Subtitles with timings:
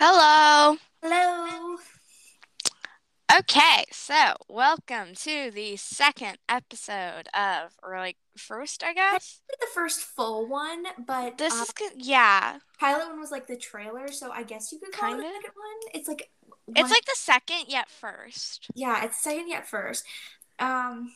[0.00, 0.76] Hello.
[1.02, 1.76] Hello.
[3.36, 9.40] Okay, so welcome to the second episode of, or like first, I guess.
[9.60, 11.92] The first full one, but This uh, is good.
[11.96, 15.28] Yeah, pilot one was like the trailer, so I guess you could call it Kinda.
[15.28, 15.94] the second one.
[15.94, 16.30] It's like
[16.76, 18.68] it's like the second yet first.
[18.76, 20.04] yeah, it's second yet first.
[20.60, 21.12] Um,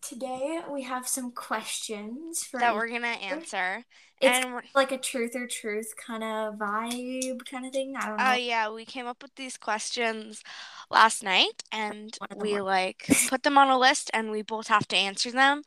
[0.00, 3.84] today we have some questions for that we're gonna answer.
[4.20, 7.96] It's and like a truth or truth kind of vibe kind of thing.
[7.96, 8.28] I don't know.
[8.28, 10.42] oh yeah, we came up with these questions
[10.90, 14.42] last night, and One of them we like put them on a list, and we
[14.42, 15.62] both have to answer them,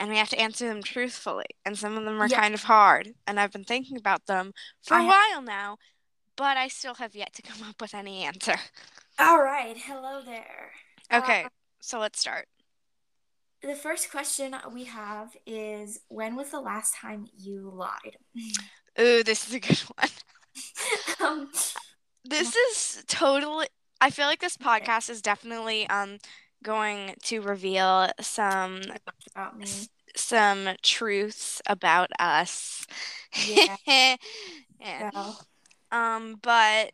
[0.00, 1.46] and we have to answer them truthfully.
[1.64, 2.40] And some of them are Yeah.
[2.40, 4.52] kind of hard, and I've been thinking about them
[4.82, 5.78] for I a while now,
[6.36, 8.56] but I still have yet to come up with any answer.
[9.18, 10.72] All right, hello there.
[11.10, 11.48] Uh, Okay,
[11.80, 12.48] so let's start.
[13.62, 18.16] The first question we have is when was the last time you lied?
[19.00, 20.08] Ooh, this is a good one.
[21.20, 21.48] um,
[22.24, 23.66] This is totally.
[24.00, 26.18] I feel like this podcast is definitely um
[26.62, 28.82] going to reveal some
[29.34, 29.66] about me.
[30.16, 32.86] some truths about us.
[33.46, 33.76] Yeah.
[34.80, 35.10] Yeah.
[35.12, 35.36] So,
[35.90, 36.92] Um, but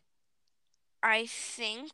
[1.02, 1.92] I think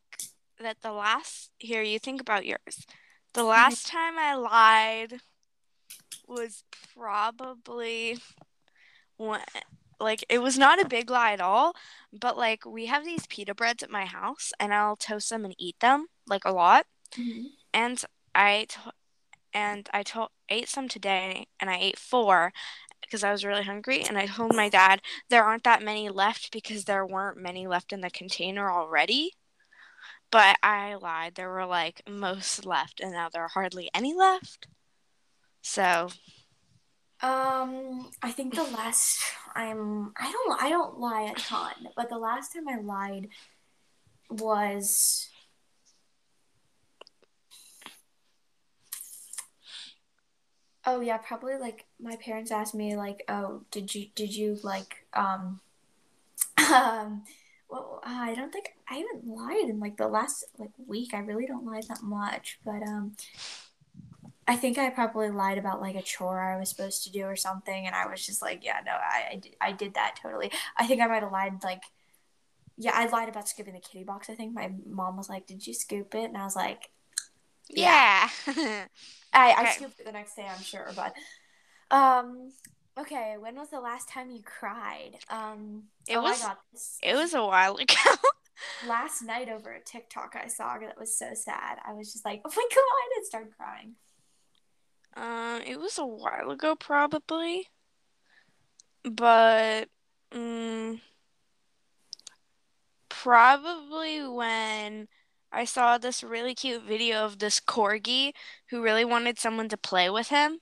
[0.58, 2.86] that the last here you think about yours.
[3.32, 5.20] The last time I lied
[6.26, 6.64] was
[6.94, 8.18] probably
[9.16, 9.40] when
[9.98, 11.74] like it was not a big lie at all,
[12.12, 15.54] but like we have these pita breads at my house and I'll toast them and
[15.58, 16.86] eat them like a lot.
[17.16, 17.46] mhm.
[17.74, 18.02] And
[18.34, 18.92] I to-
[19.54, 22.52] and I told ate some today and I ate four
[23.02, 26.52] because I was really hungry and I told my dad there aren't that many left
[26.52, 29.32] because there weren't many left in the container already.
[30.32, 31.34] But I lied.
[31.36, 34.66] There were like most left and now there are hardly any left.
[35.62, 36.10] So,
[37.22, 39.22] Um, I think the last
[39.54, 43.28] I'm I don't I don't lie a ton, but the last time I lied
[44.30, 45.28] was
[50.84, 55.06] Oh yeah, probably like my parents asked me like, "Oh, did you did you like
[55.14, 55.60] um
[56.74, 57.24] um
[57.70, 61.14] well, I don't think I haven't lied in like the last like week.
[61.14, 63.16] I really don't lie that much, but um
[64.46, 67.36] I think I probably lied about like a chore I was supposed to do or
[67.36, 70.50] something, and I was just like, yeah, no, I, I, did, I did that totally.
[70.76, 71.82] I think I might have lied like,
[72.78, 74.30] yeah, I lied about scooping the kitty box.
[74.30, 76.90] I think my mom was like, "Did you scoop it?" And I was like,
[77.68, 78.28] yeah.
[79.32, 79.66] I, I Okay.
[79.66, 81.14] scooped it the next day, I'm sure, but
[81.90, 82.52] um,
[82.98, 83.36] okay.
[83.38, 85.16] When was the last time you cried?
[85.28, 86.98] Um, It oh, was- I got this.
[87.02, 87.94] it was a while ago.
[88.86, 91.78] last night over a TikTok I saw that was so sad.
[91.86, 93.94] I was just like, oh my god, and started crying.
[95.16, 97.68] Um, it was a while ago, probably.
[99.02, 99.88] But,
[100.32, 101.00] um,
[103.08, 105.08] probably when
[105.52, 108.32] I saw this really cute video of this corgi
[108.70, 110.60] who really wanted someone to play with him.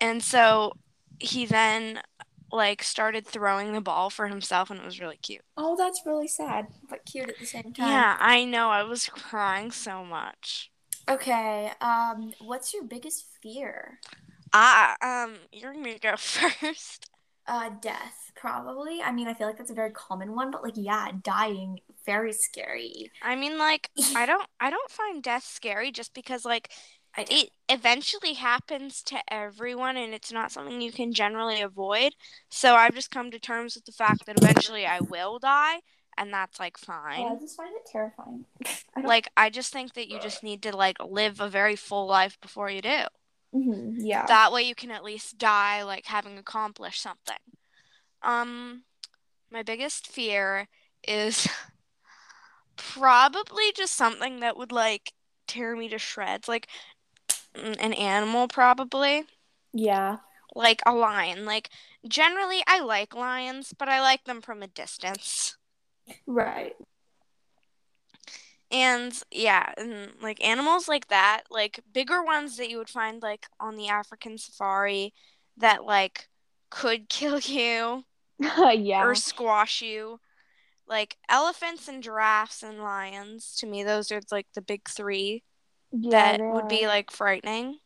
[0.00, 0.72] And so
[1.18, 2.02] he then,
[2.50, 5.44] like, started throwing the ball for himself, and it was really cute.
[5.56, 8.04] Oh, that's really sad, but cute at the same time.
[8.04, 8.70] Yeah, I know.
[8.70, 10.70] I was crying so much.
[11.08, 11.72] Okay.
[11.80, 14.00] Um, what's your biggest fear?
[14.52, 17.10] Ah, um, you're gonna go first.
[17.46, 19.02] Uh, death, probably.
[19.02, 22.32] I mean, I feel like that's a very common one, but like, yeah, dying, very
[22.32, 23.10] scary.
[23.22, 26.70] I mean, like, I don't, I don't find death scary just because, like,
[27.18, 32.14] it eventually happens to everyone, and it's not something you can generally avoid.
[32.50, 35.80] So I've just come to terms with the fact that eventually I will die,
[36.16, 38.44] and that's like Oh, I just find it terrifying.
[38.96, 42.06] I Like, I just think that you just need to like live a very full
[42.06, 43.04] life before you do.
[43.52, 44.26] Mhm, yeah.
[44.26, 47.36] That way you can at least die like having accomplished something.
[48.22, 48.84] Um,
[49.50, 50.68] my biggest fear
[51.06, 51.48] is
[52.76, 55.12] probably just something that would like
[55.46, 56.68] tear me to shreds, like
[57.54, 59.24] an animal probably,
[59.72, 60.18] yeah.
[60.54, 61.44] like a lion.
[61.44, 61.70] Like
[62.06, 65.56] generally I like lions, but I like them from a distance.
[66.26, 66.74] Right.
[68.72, 73.46] And yeah, and like animals like that, like bigger ones that you would find like
[73.58, 75.12] on the African safari
[75.56, 76.28] that like
[76.70, 78.04] could kill you
[78.38, 79.04] yeah.
[79.04, 80.20] or squash you.
[80.86, 85.44] Like elephants and giraffes and lions, to me, those are like the big three
[85.92, 87.78] Yeah, that would be like frightening.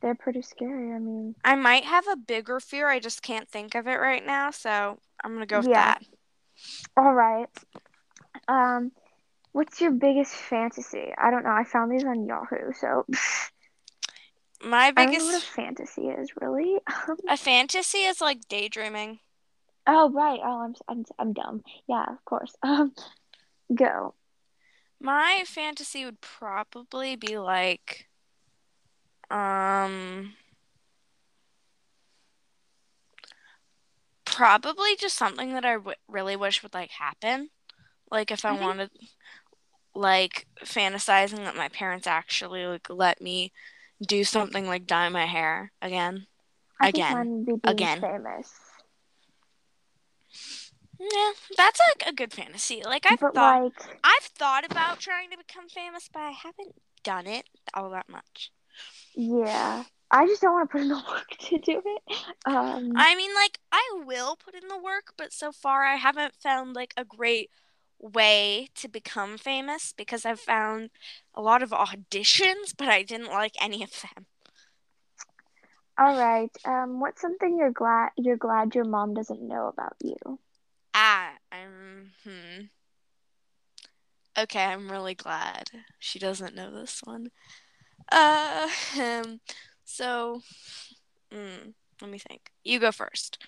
[0.00, 0.92] They're pretty scary.
[0.92, 4.24] I mean, I might have a bigger fear, I just can't think of it right
[4.24, 5.72] now, so I'm gonna go with Yeah.
[5.72, 6.02] that.
[6.96, 7.48] all right.
[8.48, 8.92] Um,
[9.52, 11.12] what's your biggest fantasy?
[11.18, 11.50] I don't know.
[11.52, 13.06] I found these on Yahoo, so
[14.62, 16.78] My I don't know what a biggest fantasy is really.
[17.28, 19.20] a fantasy is like daydreaming.
[19.86, 20.40] Oh right.
[20.44, 21.62] Oh, I'm I'm I'm dumb.
[21.88, 22.54] Yeah, of course.
[22.62, 22.94] Um,
[23.74, 24.15] go.
[25.06, 28.08] My fantasy would probably be like,
[29.30, 30.32] um,
[34.24, 37.50] probably just something that I w- really wish would like happen.
[38.10, 38.90] Like if I, think- wanted,
[39.94, 43.52] like fantasizing that my parents actually like let me
[44.04, 46.26] do something like dye my hair again.
[46.80, 47.46] I Again.
[47.46, 48.00] think be being Again.
[48.00, 48.65] famous.
[50.98, 52.82] Yeah, that's like a good fantasy.
[52.84, 56.74] Like I've but thought, like, I've thought about trying to become famous, but I haven't
[57.04, 58.50] done it all that much.
[59.14, 62.16] yeah, I just don't want to put in the work to do it.
[62.44, 66.34] Um, I mean, like, I will put in the work, but so far I haven't
[66.34, 67.50] found like a great
[67.98, 70.90] way to become famous because I've found
[71.34, 74.26] a lot of auditions, but I didn't like any of them.
[75.98, 76.50] all right.
[76.64, 80.38] Um, what's something you're glad you're glad your mom doesn't know about you?
[80.98, 82.64] Ah, I'm, hmm.
[84.38, 87.30] Okay, I'm really glad she doesn't know this one.
[88.10, 88.66] Uh,
[88.98, 89.40] um,
[89.84, 90.40] so,
[91.30, 92.50] mm, let me think.
[92.64, 93.44] You go first.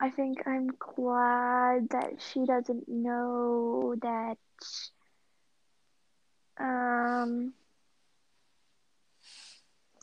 [0.00, 4.38] I think I'm glad that she doesn't know that.
[6.58, 7.54] Um,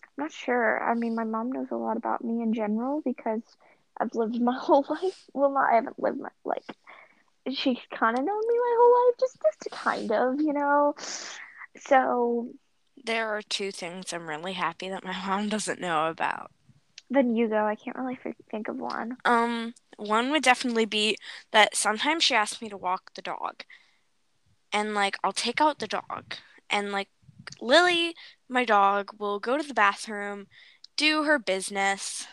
[0.01, 0.81] I'm not sure.
[0.81, 3.42] I mean, my mom knows a lot about me in general because
[4.00, 5.25] I've lived my whole life.
[5.34, 6.63] Well, not I haven't lived my like.
[7.51, 10.95] She's kind of known me my whole life, just just kind of, you know.
[11.88, 12.50] So
[13.04, 16.50] There are two things I'm really happy that my mom doesn't know about.
[17.10, 17.66] then you go.
[17.66, 18.19] I can't really
[18.51, 19.18] think of one.
[19.25, 21.18] Um, one would definitely be
[21.51, 23.63] that sometimes she asks me to walk the dog.
[24.72, 26.36] And like I'll take out the dog
[26.69, 27.10] and like
[27.62, 28.16] Lily,
[28.50, 30.48] my dog, will go to the bathroom,
[30.98, 32.28] do her business.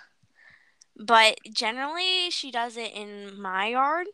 [1.01, 4.07] But generally she does it in my yard.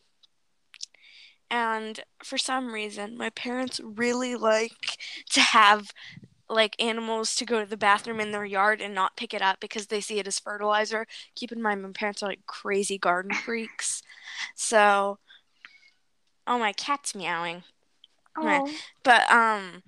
[1.50, 4.98] And for some reason, my parents really like
[5.30, 5.92] to have
[6.48, 9.60] like animals to go to the bathroom in their yard and not pick it up
[9.60, 11.06] because they see it as fertilizer.
[11.36, 14.02] Keep in mind, my parents are like crazy garden freaks.
[14.54, 15.18] So,
[16.46, 17.62] oh, my cat's meowing.
[18.36, 19.82] Oh, But, um,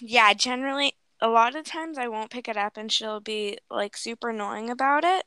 [0.00, 3.96] yeah, generally, a lot of times I won't pick it up and she'll be like
[3.96, 5.24] super annoying about it.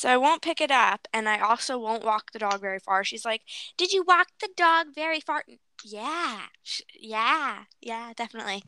[0.00, 3.04] So I won't pick it up and I also won't walk the dog very far.
[3.04, 3.42] She's like,
[3.76, 5.44] Did you walk the dog very far?
[5.84, 6.42] Yeah,
[6.98, 8.64] yeah, yeah, definitely.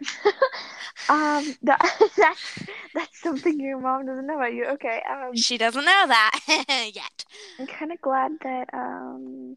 [1.08, 1.80] um, that,
[2.16, 2.58] that's
[2.94, 4.66] that's something your mom doesn't know about you.
[4.66, 5.02] Okay.
[5.10, 6.40] Um, She doesn't know that
[6.94, 7.24] yet.
[7.58, 9.56] I'm kind of glad that um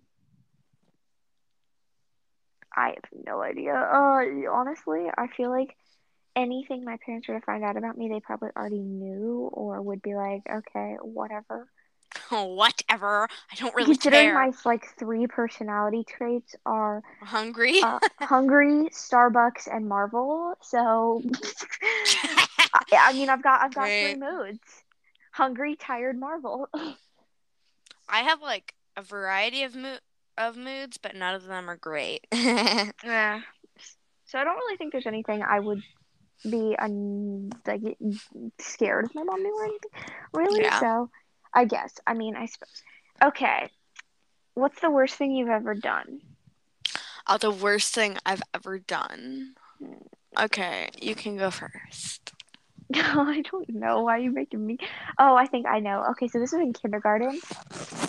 [2.76, 3.74] I have no idea.
[3.76, 5.76] Uh honestly, I feel like
[6.36, 10.02] anything my parents were to find out about me, they probably already knew or would
[10.02, 11.68] be like, okay, whatever.
[12.30, 13.28] Whatever.
[13.52, 14.34] I don't really Considering care.
[14.36, 17.82] my like three personality traits are Hungry?
[17.84, 20.54] uh, hungry, Starbucks, and Marvel.
[20.62, 21.24] So
[22.74, 24.60] I, I mean, I've got I've got three moods:
[25.32, 26.68] hungry, tired, Marvel.
[28.10, 29.98] I have like a variety of mo-
[30.38, 32.28] of moods, but none of them are great.
[32.32, 33.42] Yeah.
[34.26, 35.82] So I don't really think there's anything I would
[36.50, 37.82] be un- like
[38.60, 39.92] scared of my mom knew or anything.
[40.34, 40.64] Really?
[40.64, 40.80] Yeah.
[40.80, 41.10] So
[41.54, 41.94] I guess.
[42.06, 42.84] I mean, I suppose.
[43.24, 43.70] Okay.
[44.56, 46.20] What's the worst thing you've ever done?
[47.28, 49.56] oh, the worst thing I've ever done.
[50.40, 52.33] Okay, you can go first.
[52.96, 54.02] I don't know.
[54.04, 54.78] Why you're making me?
[55.18, 56.06] Oh, I think I know.
[56.12, 57.42] Okay, so this was in kindergarten,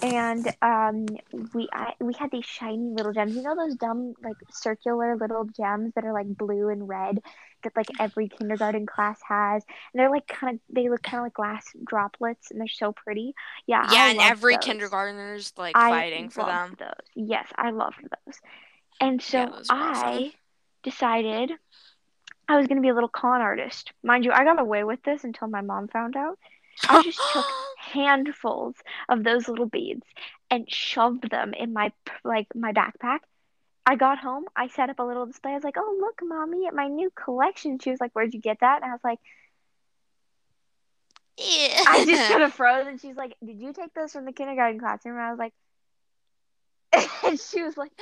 [0.02, 1.06] and um,
[1.54, 3.34] we I, we had these shiny little gems.
[3.34, 7.20] You know those dumb like circular little gems that are like blue and red
[7.64, 11.24] that like every kindergarten class has, and they're like kind of they look kind of
[11.26, 13.34] like glass droplets, and they're so pretty.
[13.66, 14.58] Yeah, Yeah, I and every those.
[14.58, 16.76] kindergartner's like I fighting for them.
[16.78, 16.90] those.
[17.14, 18.36] Yes, I loved those.
[19.00, 20.24] And so Yeah, are awesome.
[20.24, 20.32] I
[20.82, 21.52] decided
[22.48, 23.92] I was going to be a little con artist.
[24.02, 26.38] Mind you, I got away with this until my mom found out.
[26.88, 27.46] I just took
[27.78, 28.74] handfuls
[29.08, 30.06] of those little beads
[30.50, 31.92] and shoved them in my
[32.24, 33.20] like my backpack.
[33.86, 35.52] I got home, I set up a little display.
[35.52, 38.40] I was like, "Oh, look, mommy, at my new collection." She was like, "Where'd you
[38.40, 39.18] get that?" And I was like,
[41.38, 44.80] I just kind of froze, and she's like, "Did you take those from the kindergarten
[44.80, 45.52] classroom?" And I was like,
[47.24, 47.92] and she was like,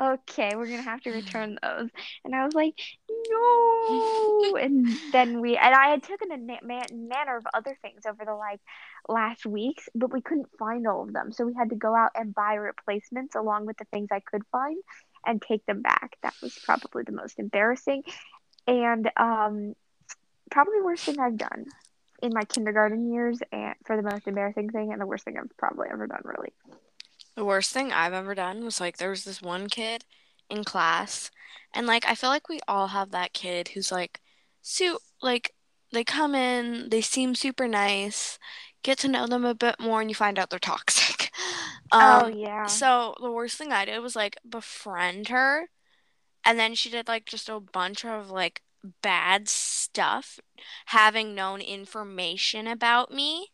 [0.00, 1.88] "Okay, we're gonna have to return those."
[2.24, 2.74] And I was like,
[3.10, 8.02] "No!" And then we and I had taken a na- man- manner of other things
[8.06, 8.60] over the like
[9.08, 12.10] last weeks, but we couldn't find all of them, so we had to go out
[12.14, 14.76] and buy replacements along with the things I could find
[15.26, 16.16] and take them back.
[16.22, 18.02] That was probably the most embarrassing
[18.66, 19.74] and um
[20.50, 21.66] probably worst thing I've done.
[22.22, 25.56] in my kindergarten years and for the most embarrassing thing and the worst thing I've
[25.58, 26.52] probably ever done really.
[27.36, 30.04] The worst thing I've ever done was like there was this one kid
[30.50, 31.30] in class,
[31.72, 34.20] and like I feel like we all have that kid who's like,
[34.62, 35.54] su like
[35.92, 38.38] they come in, they seem super nice,
[38.82, 41.30] get to know them a bit more, and you find out they're toxic.
[41.92, 42.80] oh Um, yeah.
[42.80, 45.68] so the worst thing I did was like befriend her,
[46.44, 48.62] and then she did like just a bunch of like
[49.02, 50.40] bad stuff,
[50.86, 53.48] having known information about me.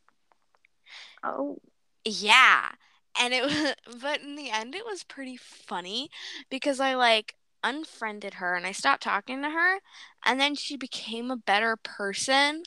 [1.22, 1.58] Oh.
[2.04, 2.72] Yeah.
[3.20, 6.10] And it was, but in the end, it was pretty funny
[6.50, 9.78] because I like unfriended her and I stopped talking to her,
[10.24, 12.62] and then she became a better person.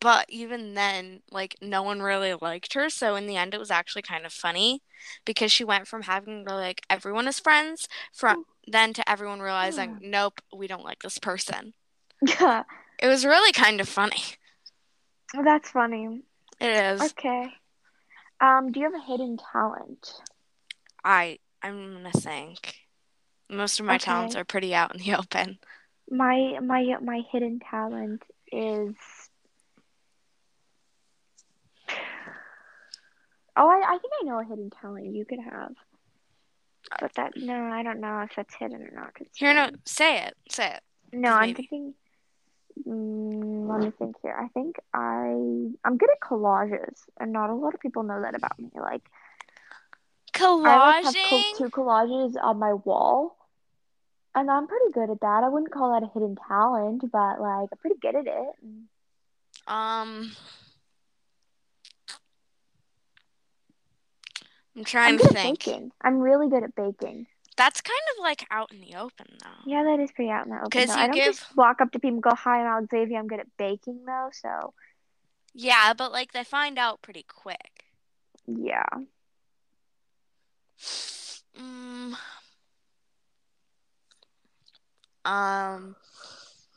[0.00, 2.90] But even then, like, no one really liked her.
[2.90, 4.82] So in the end, it was actually kind of funny
[5.24, 8.44] because she went from having like everyone as friends from mm.
[8.66, 11.72] then to everyone realizing, nope, we don't like this person.
[12.26, 12.64] Yeah.
[13.00, 14.24] It was really kind of funny.
[15.32, 16.22] That's funny.
[16.60, 17.00] It is.
[17.00, 17.52] Okay.
[18.40, 20.12] Um, do you have a hidden talent?
[21.04, 22.76] I I'm gonna think.
[23.50, 25.58] Most of my talents are pretty out in the open.
[26.10, 28.94] My my my hidden talent is
[33.60, 35.72] Oh, I, I think I know a hidden talent you could have.
[37.00, 39.14] But that no, I don't know if that's hidden or not.
[39.14, 40.80] 'cause Here, no, say it, say it.
[41.12, 41.54] No, I'm maybe.
[41.68, 41.94] thinking.
[42.86, 44.36] Mm, let me think here.
[44.38, 45.30] I think I
[45.84, 48.70] I'm good at collages, and not a lot of people know that about me.
[48.74, 49.02] Like
[50.64, 53.36] I like have co- two collages on my wall,
[54.34, 55.42] and I'm pretty good at that.
[55.44, 58.54] I wouldn't call that a hidden talent, but like I'm pretty good at it.
[58.62, 58.88] Um,
[64.76, 65.64] I'm trying I'm to think.
[65.64, 65.92] baking.
[66.02, 67.26] I'm really good at baking.
[67.58, 69.62] That's kind of like out in the open, though.
[69.66, 70.70] Yeah, that is pretty out in the open.
[70.70, 70.94] 'Cause though.
[70.94, 73.18] you I don't give- just walk up to people and go, "Hi, I'm Xavier.
[73.18, 74.30] I'm good at baking," though.
[74.32, 74.72] So
[75.54, 77.84] Yeah, but like they find out pretty quick.
[78.46, 78.84] yeah.
[81.58, 82.16] Mm.
[85.24, 85.96] Um.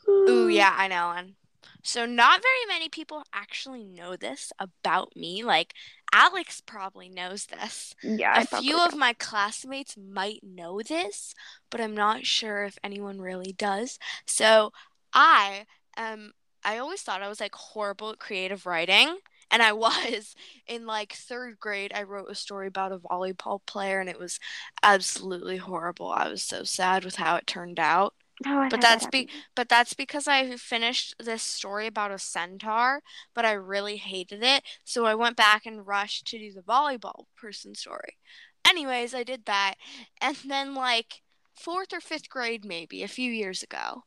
[0.08, 1.36] Ooh, yeah, I know one.
[1.84, 5.42] So not very many people actually know this about me.
[5.44, 5.74] Like
[6.12, 7.94] Alex probably knows this.
[8.02, 8.40] Yeah.
[8.42, 11.34] A few of my classmates might know this,
[11.70, 13.98] but I'm not sure if anyone really does.
[14.26, 14.72] So
[15.14, 15.66] I
[15.96, 16.32] um
[16.64, 19.18] I always thought I was like horrible at creative writing,
[19.50, 20.34] and I was.
[20.66, 24.38] In like third grade, I wrote a story about a volleyball player, and it was
[24.82, 26.10] absolutely horrible.
[26.10, 28.14] I was so sad with how it turned out.
[28.46, 32.18] Oh, But had that that's be but that's because I finished this story about a
[32.18, 33.02] centaur,
[33.34, 37.26] but I really hated it, so I went back and rushed to do the volleyball
[37.36, 38.18] person story.
[38.66, 39.74] Anyways, I did that,
[40.20, 41.22] and then like
[41.54, 44.04] fourth or fifth grade, maybe a few years ago,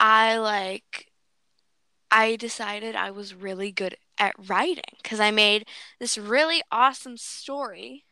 [0.00, 1.08] I like
[2.10, 5.66] I decided I was really good at writing because I made
[5.98, 8.04] this really awesome story.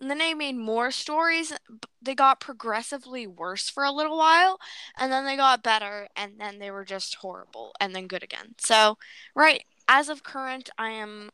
[0.00, 1.52] And then I made more stories.
[2.00, 4.58] They got progressively worse for a little while,
[4.98, 8.54] and then they got better, and then they were just horrible, and then good again.
[8.58, 8.96] So,
[9.34, 11.30] right, as of current, I am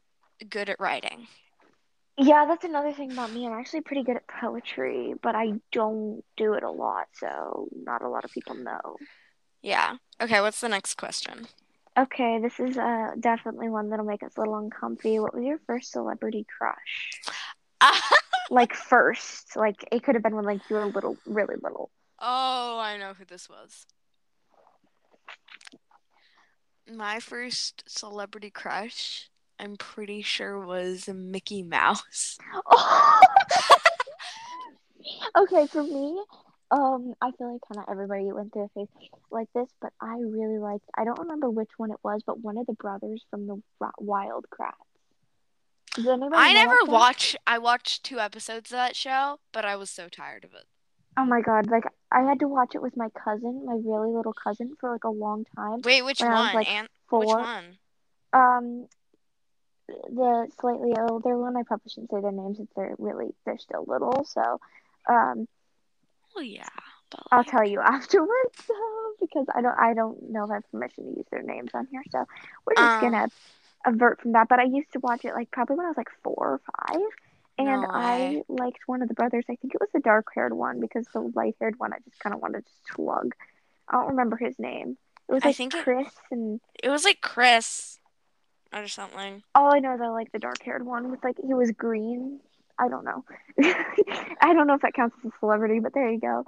[0.51, 1.29] good at writing.
[2.19, 3.47] Yeah, that's another thing about me.
[3.47, 8.03] I'm actually pretty good at poetry, but I don't do it a lot, so not
[8.03, 8.97] a lot of people know.
[9.63, 9.97] Yeah.
[10.21, 11.49] Okay, what's the next question?
[11.99, 15.19] Okay, this is uh definitely one that'll make us a little uncomfy.
[15.19, 17.21] What was your first celebrity crush?
[18.51, 21.91] Like first, like it could have been when like you were little, really little.
[22.21, 23.87] Oh, I know who this was.
[26.89, 32.39] My first celebrity crush, I'm pretty sure was Mickey Mouse.
[35.37, 36.19] Okay, for me,
[36.71, 38.89] um, I feel like kind of everybody went through a phase
[39.31, 42.57] like this, but I really liked, I don't remember which one it was, but one
[42.59, 43.61] of the brothers from the
[43.99, 44.73] Wild Kratts.
[45.99, 50.45] I never watched I watched two episodes of that show, but I was so tired
[50.45, 50.65] of it.
[51.17, 54.35] Oh my God, like I had to watch it with my cousin, my really little
[54.35, 55.81] cousin, for like a long time.
[55.83, 56.55] Wait, which I was, one?
[56.55, 57.21] like, and Four.
[57.21, 57.79] which one?
[58.33, 58.87] Um,
[59.89, 63.85] the slightly older one, I probably shouldn't say their names if they're really, they're still
[63.87, 64.25] little.
[64.25, 64.61] So,
[65.09, 65.49] um,
[66.37, 66.69] Oh yeah.
[67.11, 70.71] But I'll tell you afterwards though, because I don't I don't know if I have
[70.71, 72.03] permission to use their names on here.
[72.11, 72.27] So
[72.67, 73.29] we're just Um, gonna
[73.87, 74.49] avert from that.
[74.49, 77.01] But I used to watch it like probably when I was like four or five.
[77.59, 79.45] And No I liked one of the brothers.
[79.49, 82.19] I think it was the dark haired one because the light haired one I just
[82.21, 83.35] kind of wanted to slug.
[83.89, 84.99] I don't remember his name.
[85.29, 87.99] It was I like think it- Chris and It was like Chris
[88.75, 89.43] or something.
[89.55, 92.41] all I know is I like the dark haired one with like he was green.
[92.79, 93.25] I don't know.
[94.43, 96.45] I don't know if that counts as a celebrity, but there you go.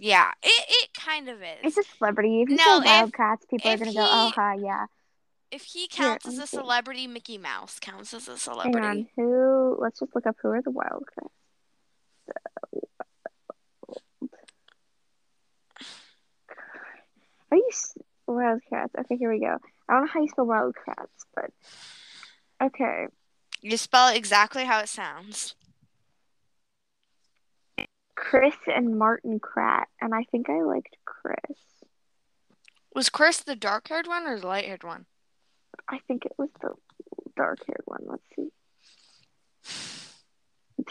[0.00, 1.58] Yeah, it, it kind of is.
[1.62, 2.42] It's a celebrity.
[2.42, 4.86] If you No, say Wildcats, people are gonna go, "Oh, hi, yeah."
[5.50, 6.56] If he counts let as a see.
[6.58, 8.86] celebrity, Mickey Mouse counts as a Hang celebrity.
[8.86, 9.08] on.
[9.16, 9.76] Who?
[9.80, 11.30] Let's just look up who are the Wild Kratts.
[17.50, 17.94] Are you s-
[18.26, 18.90] Wild Kratts?
[18.98, 19.56] Okay, here we go.
[19.88, 21.50] I don't know how you spell Wild Kratts, but
[22.62, 23.06] okay.
[23.62, 25.54] You spell it exactly how it sounds.
[28.14, 31.38] Chris and Martin Kratt, and I think I liked Chris.
[32.94, 35.06] Was Chris the dark haired one or the light haired one?
[35.88, 36.74] I think it was the
[37.36, 38.02] dark haired one.
[38.06, 38.50] Let's see.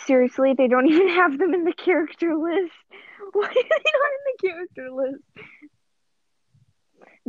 [0.06, 2.74] Seriously, they don't even have them in the character list.
[3.34, 5.24] Why are they not in the character list?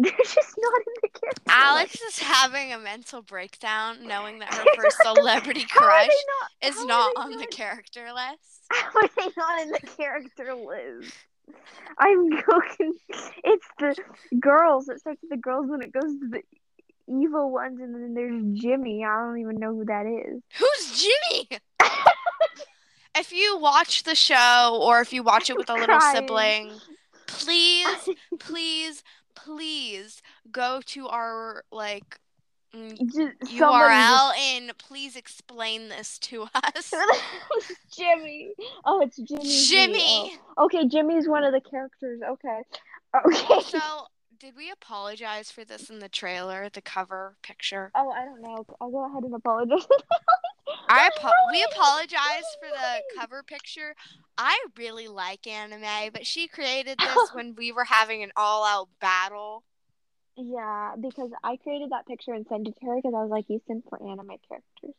[0.00, 1.58] They're just not in the character list.
[1.58, 2.04] Alex list.
[2.04, 7.32] is having a mental breakdown knowing that her first celebrity crush not, is not on
[7.32, 8.62] the character list.
[8.70, 11.12] How are they not in the character list?
[11.98, 12.94] I'm joking.
[13.42, 13.96] It's the
[14.38, 14.88] girls.
[14.88, 16.42] It starts with the girls, then it goes to the
[17.08, 19.04] evil ones, and then there's Jimmy.
[19.04, 20.42] I don't even know who that is.
[20.58, 21.60] Who's Jimmy?
[23.16, 26.16] if you watch the show or if you watch it with a little Crying.
[26.16, 26.72] sibling,
[27.26, 29.02] please, please,
[29.34, 32.18] please go to our like
[32.74, 36.92] mm, Just URL and please explain this to us.
[37.96, 38.52] Jimmy.
[38.84, 39.66] Oh, it's Jimmy.
[39.66, 40.38] Jimmy.
[40.56, 40.64] Oh.
[40.66, 42.20] Okay, Jimmy's one of the characters.
[42.22, 42.60] Okay.
[43.26, 43.44] Okay.
[43.48, 43.78] Also,
[44.40, 47.90] did we apologize for this in the trailer, the cover picture?
[47.94, 48.64] Oh, I don't know.
[48.80, 49.86] I'll go ahead and apologize.
[50.88, 53.94] I apo- we apologize for the cover picture.
[54.36, 59.64] I really like anime, but she created this when we were having an all-out battle.
[60.36, 63.46] Yeah, because I created that picture and sent it to her because I was like,
[63.48, 64.94] you sent for anime characters.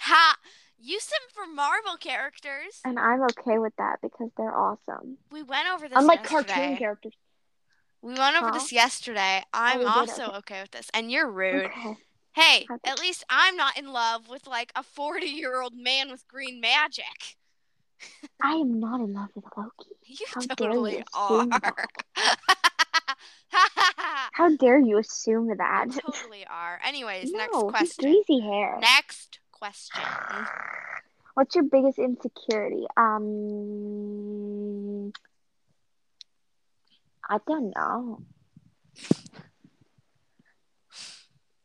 [0.00, 0.36] Ha!
[0.78, 2.80] You sent for Marvel characters.
[2.84, 5.18] And I'm okay with that because they're awesome.
[5.30, 6.52] We went over this Unlike yesterday.
[6.52, 7.12] cartoon characters.
[8.04, 8.52] We went over Huh?
[8.52, 9.42] this yesterday.
[9.54, 9.86] I'm did?
[9.88, 10.36] also Okay.
[10.36, 11.64] okay with this, and you're rude.
[11.66, 11.96] Okay.
[12.32, 16.28] Hey, at least I'm not in love with like a 40 year old man with
[16.28, 17.36] green magic.
[18.42, 19.96] I am not in love with Loki.
[20.04, 21.46] You How dare you totally are.
[24.32, 25.86] How dare you assume that?
[25.94, 26.78] you totally are.
[26.84, 28.04] Anyways, no, next question.
[28.04, 28.76] greasy hair.
[28.80, 30.02] Next question.
[31.34, 32.84] What's your biggest insecurity?
[32.98, 33.24] Um,
[37.28, 38.20] I don't know.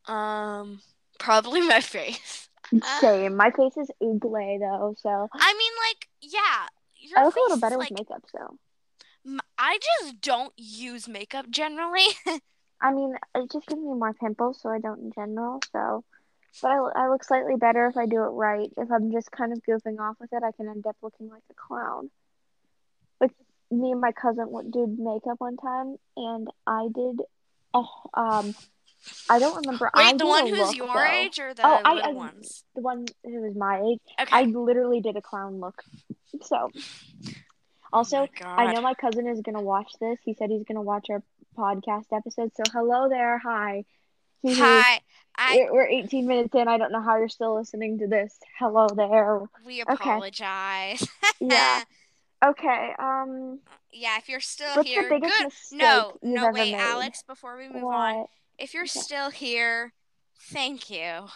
[0.10, 0.82] Um,
[1.19, 2.50] probably my face.
[3.00, 3.36] Same.
[3.36, 6.67] My face is ugly though, so I mean, like, yeah,
[7.00, 8.24] your I look a little better like, with makeup.
[8.32, 8.58] So
[9.26, 12.06] m- I just don't use makeup generally.
[12.82, 15.60] I mean, it just gives me more pimples, so I don't in general.
[15.72, 16.04] So,
[16.62, 18.72] but I, I look slightly better if I do it right.
[18.78, 21.43] If I'm just kind of goofing off with it, I can end up looking like
[21.50, 22.10] a clown.
[23.19, 23.32] Like
[23.71, 27.21] me and my cousin did makeup one time, and I did.
[27.73, 28.55] Oh, um,
[29.29, 29.89] I don't remember.
[29.93, 31.05] I Wait, the one who's look, your though.
[31.12, 32.63] age or the Oh, I- I- ones?
[32.75, 33.99] The one who was my age.
[34.19, 34.29] Okay.
[34.36, 35.84] I literally did a clown look.
[36.41, 36.69] So,
[37.91, 40.19] also, oh I know my cousin is gonna watch this.
[40.23, 41.23] He said he's gonna watch our
[41.58, 42.51] podcast episode.
[42.55, 43.38] So, hello there.
[43.39, 43.86] Hi.
[44.47, 45.01] Hi,
[45.36, 46.67] I We're, we're 18 minutes in.
[46.69, 48.38] I don't know how you're still listening to this.
[48.58, 49.41] Hello there.
[49.65, 49.93] we okay.
[49.93, 51.05] apologize.
[51.41, 51.84] Yeah.
[52.45, 52.93] Okay.
[52.97, 53.60] Um.
[53.91, 55.52] yeah, if you're still here, good.
[55.71, 56.75] No, no, wait, made?
[56.75, 57.23] Alex.
[57.28, 58.25] Before we move on,
[58.58, 58.99] if you're Okay.
[58.99, 59.93] still here,
[60.39, 61.28] thank you.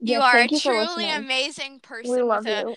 [0.00, 2.76] You Yes, are a you truly amazing person We love with a you.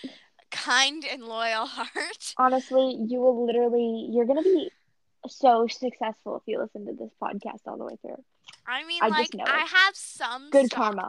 [0.50, 2.34] kind and loyal heart.
[2.38, 4.08] Honestly, you will literally.
[4.12, 4.70] You're gonna be
[5.28, 8.22] so successful if you listen to this podcast all the way through.
[8.66, 11.08] I mean, I like I have some Good karma.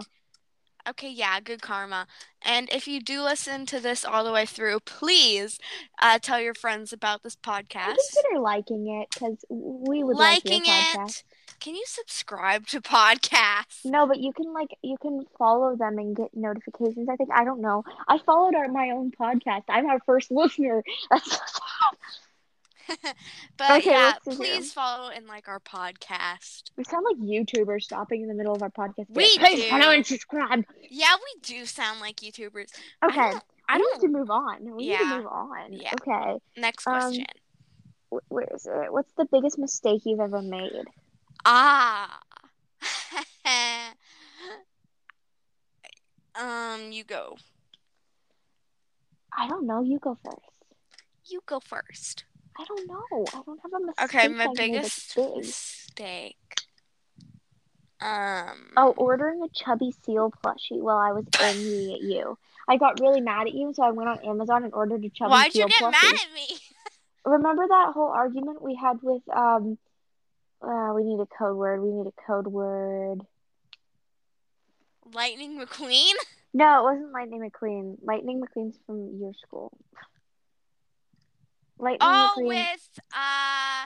[0.90, 2.08] Okay, yeah, good karma.
[2.42, 5.60] And if you do listen to this all the way through, please
[6.02, 7.96] uh, tell your friends about this podcast.
[7.96, 11.20] consider liking it because we would Liking like your podcast.
[11.20, 11.24] it.
[11.60, 13.84] Can you subscribe to podcasts?
[13.84, 17.10] No, but you can like you can follow them and get notifications.
[17.10, 17.84] I think I don't know.
[18.08, 19.64] I followed our my own podcast.
[19.68, 20.84] I'm our first listener.
[22.88, 23.16] That's so sad.
[23.58, 24.56] but Okay, yeah, let's see here.
[24.56, 26.72] please follow and like our podcast.
[26.78, 29.08] We sound like YouTubers stopping in the middle of our podcast.
[29.10, 29.70] We Please do.
[29.70, 30.64] follow and subscribe.
[30.90, 32.70] Yeah, we do sound like YouTubers.
[33.02, 34.02] I Okay, don't- I don't.
[34.02, 34.64] need to move on.
[34.64, 35.00] We need Yeah.
[35.00, 35.74] to move on.
[35.74, 35.94] Yeah.
[36.02, 37.26] Okay, Next um, question.
[38.10, 38.92] Wh- where is it?
[38.94, 40.86] What's the biggest mistake you've ever made?
[41.46, 42.20] Ah.
[46.36, 47.36] um, you go.
[49.38, 49.82] I don't know.
[49.82, 50.38] You go first.
[51.26, 52.24] You go first.
[52.60, 53.26] I don't know.
[53.34, 54.06] I don't have a mistake.
[54.06, 56.36] Okay, my biggest mistake.
[58.00, 58.72] Um.
[58.78, 62.38] Oh, ordering a chubby seal plushie while I was angry at you.
[62.68, 65.16] I got really mad at you, so I went on Amazon and ordered a chubby
[65.20, 65.28] seal.
[65.30, 65.30] plushie.
[65.30, 65.92] Why'd you get plushie.
[65.92, 66.58] mad at me?
[67.26, 69.78] Remember that whole argument we had with um
[70.62, 71.82] uh we need a code word.
[71.82, 73.22] We need a code word.
[75.14, 76.14] Lightning McQueen?
[76.54, 77.98] No, it wasn't Lightning McQueen.
[78.02, 79.78] Lightning McQueen's from your school.
[81.80, 82.48] Lightning Oh, McQueen.
[82.48, 83.86] with uh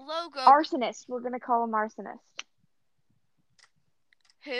[0.00, 0.40] logo.
[0.40, 1.04] Arsonist.
[1.08, 2.18] We're gonna call him arsonist.
[4.44, 4.52] Who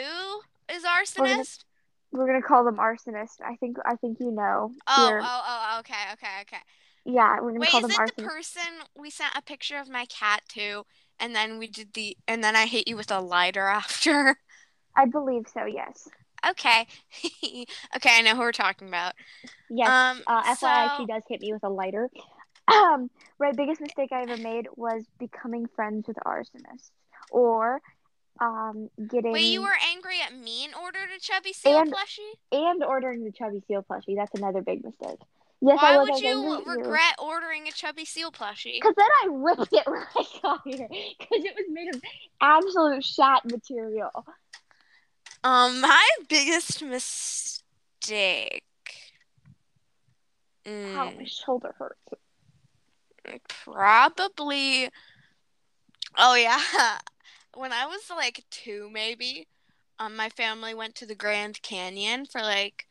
[0.73, 1.63] is gonna- arsonist?
[2.11, 3.41] We're gonna call them arsonist.
[3.43, 4.71] I think I think you know.
[4.87, 5.19] Oh, Here.
[5.23, 6.61] oh, oh, okay, okay, okay.
[7.05, 8.15] Yeah, we're gonna Wait, call is them it arsonist.
[8.17, 8.61] the person
[8.95, 10.85] we sent a picture of my cat to,
[11.19, 14.37] and then we did the, and then I hit you with a lighter after?
[14.95, 15.65] I believe so.
[15.65, 16.07] Yes.
[16.49, 16.87] Okay,
[17.95, 19.13] okay, I know who we're talking about.
[19.69, 19.87] Yes.
[19.89, 22.09] Um, uh, FYI, so- she does hit me with a lighter.
[22.65, 23.53] Um, right.
[23.53, 26.91] Biggest mistake I ever made was becoming friends with arsonists,
[27.29, 27.81] or
[28.39, 32.31] um, getting Wait, you were angry at me and ordered a chubby seal And- plushie?
[32.53, 34.15] and ordering the chubby seal plushie.
[34.15, 35.19] That's another big mistake.
[35.59, 36.09] Yes, Why I was.
[36.11, 36.73] Would you at you.
[36.73, 38.75] regret ordering a chubby seal plushie?
[38.75, 40.87] Because then I ripped it when I got here.
[40.89, 42.01] Because it was made of
[42.39, 44.25] absolute shat material.
[45.43, 48.63] Um, my biggest mistake.
[50.95, 51.99] Ow, Mm, my shoulder hurts.
[53.47, 54.89] probably.
[56.17, 56.59] Oh yeah,
[57.55, 59.47] when I was like two, maybe,
[59.99, 62.87] um, my family went to the Grand Canyon for like,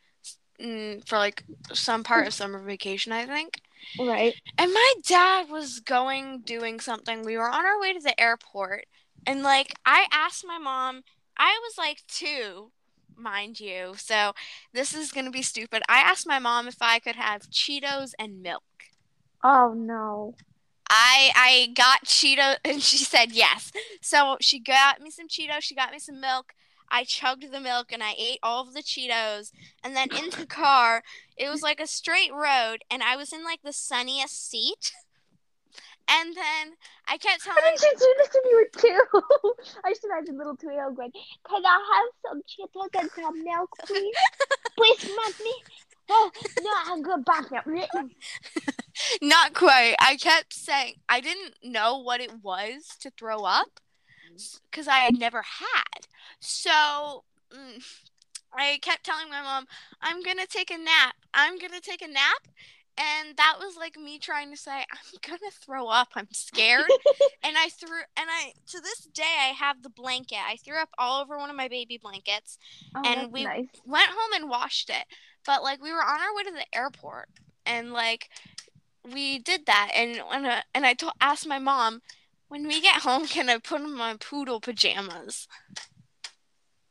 [0.61, 3.61] mm, for like some part of summer vacation, I think.
[3.99, 4.35] Right.
[4.57, 7.23] And my dad was going doing something.
[7.23, 8.85] We were on our way to the airport,
[9.25, 11.03] and like I asked my mom.
[11.37, 12.71] I was like two,
[13.15, 13.93] mind you.
[13.97, 14.33] So
[14.73, 15.83] this is gonna be stupid.
[15.89, 18.63] I asked my mom if I could have Cheetos and milk.
[19.43, 20.35] Oh no.
[20.89, 23.71] I I got Cheetos, and she said yes.
[24.01, 25.61] So she got me some Cheetos.
[25.61, 26.53] She got me some milk.
[26.89, 29.51] I chugged the milk and I ate all of the Cheetos.
[29.83, 31.01] And then in the car,
[31.35, 34.93] it was like a straight road, and I was in like the sunniest seat.
[36.09, 36.73] And then
[37.07, 39.53] I kept How telling did you do this when you were two?
[39.83, 41.11] I just imagine little two-year old going,
[41.47, 44.15] "Can I have some Cheetos and some milk, please?
[44.77, 45.53] please, mommy."
[46.09, 47.63] Oh no, I'm good back now.
[49.21, 49.95] Not quite.
[49.99, 53.79] I kept saying I didn't know what it was to throw up
[54.69, 56.07] because I had never had.
[56.39, 57.83] So mm,
[58.53, 59.65] I kept telling my mom,
[60.01, 61.15] I'm going to take a nap.
[61.33, 62.47] I'm going to take a nap.
[62.97, 66.09] And that was like me trying to say, I'm to throw up.
[66.15, 66.85] I'm scared.
[67.43, 70.37] and I threw, and I, to this day, I have the blanket.
[70.45, 72.57] I threw up all over one of my baby blankets
[72.95, 73.65] Oh, And we- nice.
[73.85, 75.05] went home and washed it.
[75.45, 77.27] But like we were on our way to the airport,
[77.65, 78.29] and like
[79.03, 82.01] we did that, and when uh, and I to- asked my mom,
[82.47, 85.47] when we get home, can I put on my poodle pajamas?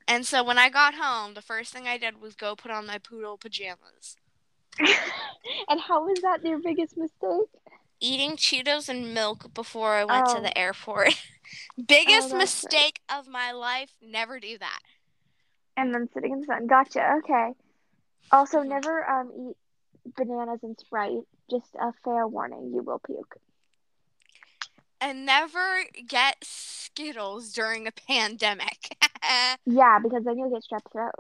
[0.07, 2.87] And so when I got home, the first thing I did was go put on
[2.87, 4.17] my poodle pajamas.
[5.69, 7.49] And how was that your biggest mistake?
[8.01, 10.43] Eating Cheetos and milk before I went to Oh.
[10.43, 11.15] the airport.
[11.87, 12.39] Biggest right.
[12.39, 13.93] mistake of my life.
[14.03, 14.81] Never do that.
[15.77, 16.67] And then sitting in the sun.
[16.67, 17.15] Gotcha.
[17.19, 17.53] Okay.
[18.31, 18.69] Also, Mhm.
[18.69, 19.57] never um eat
[20.17, 21.23] bananas and Sprite.
[21.51, 23.37] Just a fair warning, you will puke.
[25.01, 28.97] And never get Skittles during a pandemic.
[29.67, 31.15] Yeah, because then you'll get strep throat.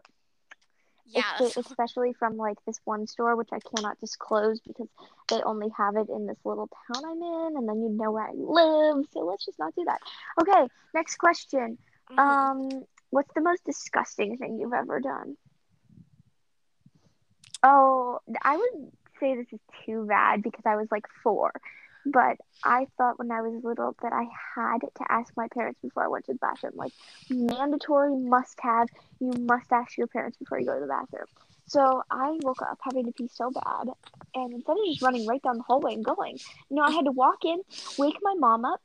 [1.06, 4.88] Yeah, Espe- especially from like this one store, which I cannot disclose because
[5.30, 8.24] they only have it in this little town I'm in, and then you know where
[8.24, 9.06] I live.
[9.12, 10.00] So let's just not do that.
[10.40, 11.78] Okay, next question.
[12.10, 12.18] Mhm.
[12.18, 15.36] Um, what's the most disgusting thing you've ever done?
[17.62, 21.52] Oh, I would say this is too bad because I was like four,
[22.06, 26.04] but I thought when I was little that I had to ask my parents before
[26.04, 26.72] I went to the bathroom.
[26.76, 26.92] Like
[27.30, 28.88] mandatory must have,
[29.20, 31.26] you must ask your parents before you go to the bathroom.
[31.66, 33.88] So I woke up having to pee so bad,
[34.34, 36.38] and instead of just running right down the hallway and going,
[36.68, 37.62] you know, I had to walk in,
[37.98, 38.80] wake my mom up.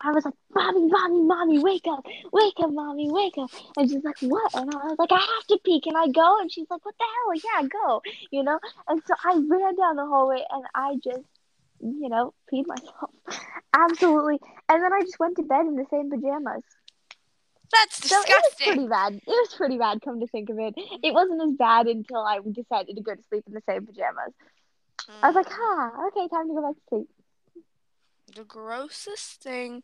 [0.00, 3.50] I was like, Mommy, Mommy, Mommy, wake up, wake up, Mommy, wake up.
[3.76, 4.54] And she's like, What?
[4.54, 5.80] And I was like, I have to pee.
[5.80, 6.40] Can I go?
[6.40, 7.62] And she's like, What the hell?
[7.62, 8.02] Yeah, go.
[8.30, 8.60] You know?
[8.88, 11.24] And so I ran down the hallway and I just,
[11.80, 13.10] you know, peed myself.
[13.74, 14.38] Absolutely.
[14.68, 16.62] And then I just went to bed in the same pajamas.
[17.72, 19.14] That's So it was pretty bad.
[19.14, 20.74] It was pretty bad, come to think of it.
[21.02, 24.32] It wasn't as bad until I decided to go to sleep in the same pajamas.
[25.22, 25.50] I was like, Mm.
[25.50, 27.08] huh, okay, time to go back to sleep.
[28.34, 29.82] the grossest thing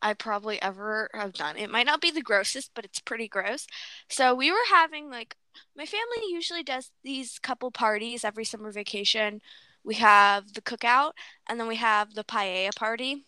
[0.00, 1.56] I probably ever have done.
[1.56, 3.66] It might not be the grossest, but it's pretty gross.
[4.08, 5.36] So we were having like
[5.76, 9.40] my family usually does these couple parties every summer vacation.
[9.84, 11.12] We have the cookout
[11.48, 13.26] and then we have the paella party.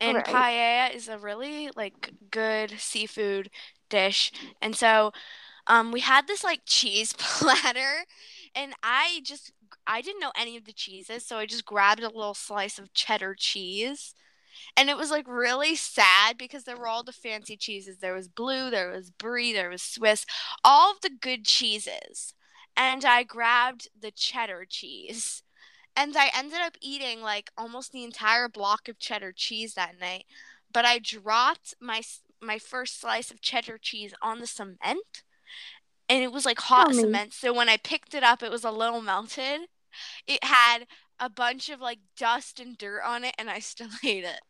[0.00, 0.24] And Right.
[0.24, 3.50] paella is a really like good seafood
[3.88, 4.32] dish.
[4.60, 5.12] And so
[5.66, 8.04] um we had this like cheese platter
[8.54, 9.52] and I just
[9.86, 12.94] I didn't know any of the cheeses, so I just grabbed a little slice of
[12.94, 14.14] cheddar cheese
[14.76, 17.98] And it was like really sad because there were all the fancy cheeses.
[17.98, 20.26] There was blue, there was brie, there was Swiss,
[20.64, 22.34] all of the good cheeses.
[22.80, 25.42] And I grabbed the cheddar cheese.
[25.94, 30.24] And I ended up eating like almost the entire block of cheddar cheese that night.
[30.72, 32.02] But I dropped my
[32.40, 35.24] my first slice of cheddar cheese on the cement
[36.10, 37.32] and it was like hot cement.
[37.32, 39.68] So when I picked it up, it was a little melted.
[40.26, 40.86] It had
[41.20, 44.40] a bunch of like dust and dirt on it, and I still ate it.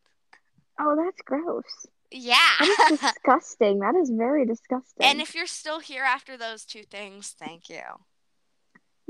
[0.81, 1.65] Oh, that's gross.
[2.11, 2.35] Yeah.
[2.59, 3.79] That is disgusting.
[3.81, 5.05] that is very disgusting.
[5.05, 7.83] And if you're still here after those two things, thank you.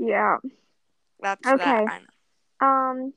[0.01, 0.37] Yeah.
[1.19, 1.85] That's okay.
[1.85, 2.01] That.
[2.59, 3.13] Um,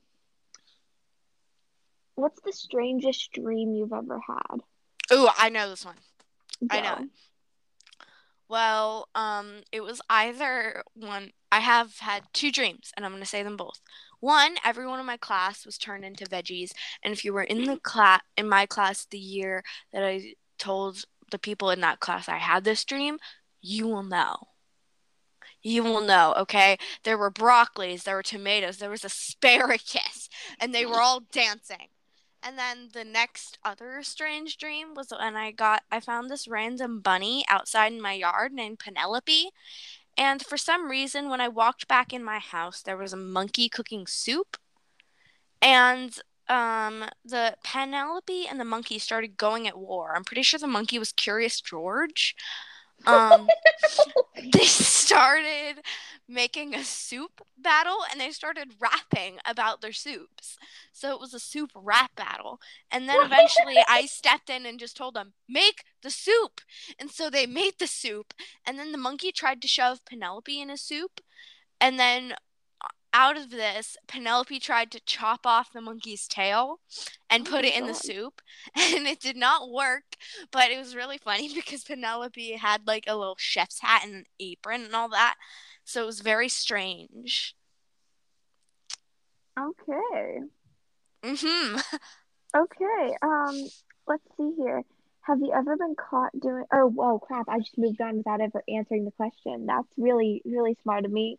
[2.14, 4.60] what's the strangest dream you've ever had?
[5.10, 5.96] Oh, I know this one.
[6.66, 6.76] Go.
[6.76, 7.08] I know.
[8.48, 11.32] Well, um, it was either one.
[11.50, 13.80] I have had two dreams, and I'm going to say them both.
[14.20, 17.78] One, everyone in my class was turned into veggies, and if you were in the
[17.78, 22.36] class in my class the year that I told the people in that class I
[22.36, 23.18] had this dream,
[23.62, 24.36] you will know.
[25.64, 26.76] You will know, okay?
[27.04, 30.28] There were broccolis, there were tomatoes, there was asparagus,
[30.60, 31.88] and they were all dancing.
[32.42, 37.00] And then the next other strange dream was when I got I found this random
[37.00, 39.48] bunny outside in my yard named Penelope.
[40.18, 43.70] And for some reason when I walked back in my house there was a monkey
[43.70, 44.58] cooking soup.
[45.62, 46.18] And
[46.50, 50.14] um the Penelope and the monkey started going at war.
[50.14, 52.36] I'm pretty sure the monkey was Curious George.
[53.06, 53.48] Um
[54.52, 55.82] they started
[56.28, 60.56] making a soup battle and they started rapping about their soups.
[60.92, 62.60] So it was a soup rap battle.
[62.90, 66.60] And then eventually I stepped in and just told them, make the soup.
[66.98, 68.32] And so they made the soup.
[68.66, 71.20] And then the monkey tried to shove Penelope in his soup.
[71.80, 72.34] And then
[73.14, 76.80] out of this, Penelope tried to chop off the monkey's tail
[77.30, 77.90] and oh put it in God.
[77.90, 78.42] the soup,
[78.76, 80.16] and it did not work.
[80.50, 84.24] But it was really funny because Penelope had like a little chef's hat and an
[84.40, 85.36] apron and all that.
[85.84, 87.54] So it was very strange.
[89.58, 90.40] Okay.
[91.22, 91.82] Mhm.
[92.56, 93.16] okay.
[93.22, 93.64] Um,
[94.08, 94.82] let's see here.
[95.22, 96.64] Have you ever been caught doing?
[96.72, 97.48] Oh, whoa, crap!
[97.48, 99.66] I just moved on without ever answering the question.
[99.66, 101.38] That's really, really smart of me.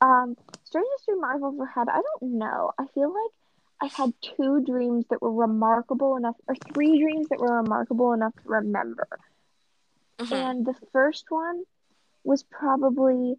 [0.00, 1.88] Um, strangest dream I've ever had.
[1.88, 2.72] I don't know.
[2.78, 3.32] I feel like
[3.80, 8.34] I've had two dreams that were remarkable enough, or three dreams that were remarkable enough
[8.42, 9.08] to remember.
[10.18, 10.34] Mm-hmm.
[10.34, 11.62] And the first one
[12.24, 13.36] was probably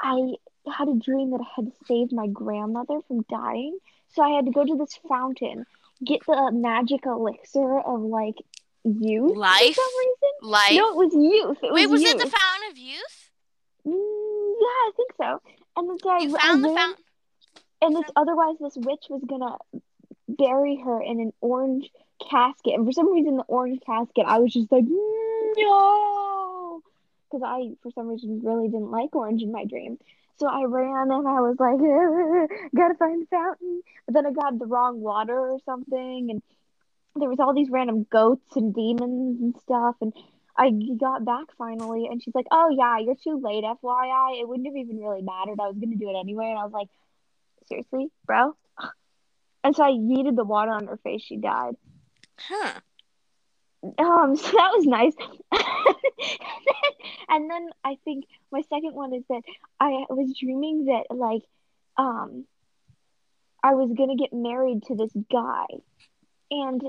[0.00, 0.34] I
[0.70, 3.78] had a dream that I had to save my grandmother from dying.
[4.14, 5.66] So I had to go to this fountain,
[6.04, 8.36] get the magic elixir of like
[8.84, 9.74] youth life.
[9.74, 10.50] For some reason.
[10.50, 10.72] Life.
[10.72, 11.58] No, it was youth.
[11.62, 12.14] It Wait, was, was youth.
[12.14, 13.23] it the fountain of youth?
[13.86, 15.40] Mm, yeah, I think so.
[15.76, 17.04] And this guy, you found the fountain.
[17.82, 19.56] And this otherwise, this witch was gonna
[20.28, 21.90] bury her in an orange
[22.30, 26.82] casket, and for some reason, the orange casket, I was just like, no,
[27.30, 29.98] because I, for some reason, really didn't like orange in my dream.
[30.38, 31.78] So I ran and I was like,
[32.74, 33.82] gotta find the fountain.
[34.06, 36.42] But then I got the wrong water or something, and
[37.16, 40.12] there was all these random goats and demons and stuff, and
[40.56, 44.40] I got back finally, and she's like, "Oh yeah, you're too late, FYI.
[44.40, 45.58] It wouldn't have even really mattered.
[45.60, 46.88] I was gonna do it anyway." And I was like,
[47.68, 48.56] "Seriously, bro?"
[49.64, 51.22] And so I yeeted the water on her face.
[51.22, 51.76] She died.
[52.38, 52.80] Huh.
[53.98, 55.14] Um, so that was nice.
[57.28, 59.42] and then I think my second one is that
[59.80, 61.42] I was dreaming that like,
[61.96, 62.44] um,
[63.62, 65.66] I was gonna get married to this guy,
[66.50, 66.82] and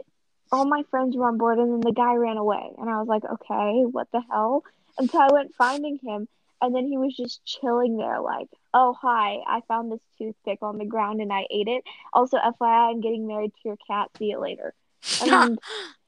[0.51, 2.69] all my friends were on board and then the guy ran away.
[2.77, 4.63] And i was like okay what the hell?
[4.97, 6.27] And so i went finding him
[6.61, 10.77] and then he was just chilling there like oh hi i found this toothpick on
[10.77, 11.83] the ground and i ate it.
[12.13, 14.09] Also fyi i'm getting married to your cat.
[14.17, 14.73] See you later.
[15.21, 15.59] And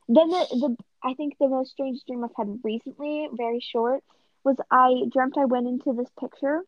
[0.08, 4.04] then the, the i think the most strange dream i've had recently very short
[4.43, 6.62] was i dreamt i went into this picture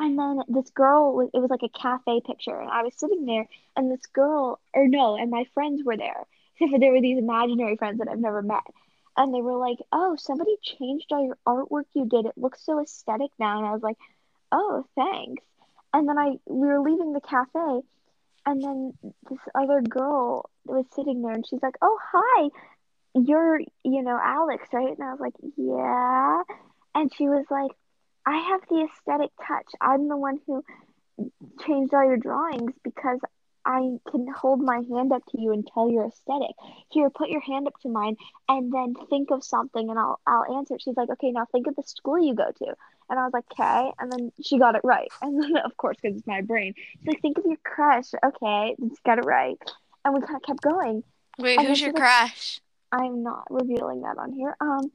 [0.00, 3.24] and then this girl was it was like a cafe picture and i was sitting
[3.26, 6.26] there and this girl or no and my friends were there
[6.80, 8.62] there were these imaginary friends that I've never met.
[9.16, 12.26] And they were like, "Oh, somebody changed all your artwork you did.
[12.26, 13.98] It looks so aesthetic now." And I was like,
[14.50, 15.42] "Oh, thanks."
[15.92, 17.82] And then I we were leaving the cafe,
[18.46, 18.92] and then
[19.28, 22.48] this other girl was sitting there, and she's like, "Oh, hi,
[23.14, 26.42] you're you know Alex, right?" And I was like, "Yeah."
[26.94, 27.72] And she was like,
[28.24, 29.68] "I have the aesthetic touch.
[29.78, 30.64] I'm the one who
[31.66, 33.20] changed all your drawings because
[33.64, 36.54] I can hold my hand up to you and tell your aesthetic.
[36.90, 38.16] Here, put your hand up to mine
[38.48, 40.76] and then think of something and I'll I'll answer.
[40.78, 42.74] She's like, okay, now think of the school you go to.
[43.10, 43.92] And I was like, okay.
[43.98, 45.08] And then she got it right.
[45.20, 48.06] And then, of course, because it's my brain, she's like, think of your crush.
[48.24, 49.58] Okay, she got it right.
[50.04, 51.04] and we kind of kept going.
[51.38, 52.60] Wait, And who's your like- crush?
[52.90, 54.56] I'm not revealing that on here.
[54.60, 54.90] Um,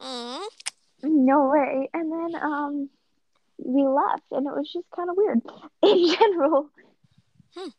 [0.00, 0.40] Mm.
[1.02, 1.88] no way.
[1.94, 2.90] And then um,
[3.58, 5.40] we left, and it was just kind of weird
[5.82, 6.68] in general.
[7.54, 7.70] So,